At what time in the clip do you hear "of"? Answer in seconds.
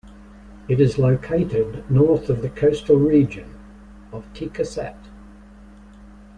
2.31-2.41, 4.11-4.23